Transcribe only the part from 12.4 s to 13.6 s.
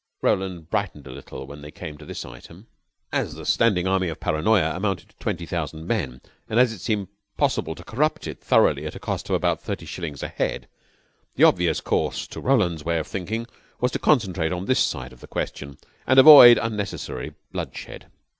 Roland's way of thinking